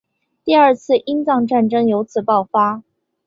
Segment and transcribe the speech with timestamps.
[0.43, 2.81] 第二次英藏战争由此爆发。